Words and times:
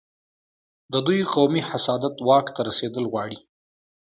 د 0.93 0.95
دوی 1.05 1.21
قومي 1.33 1.61
حسادت 1.69 2.15
واک 2.27 2.45
ته 2.55 2.61
رسېدل 2.69 3.05
غواړي. 3.11 3.39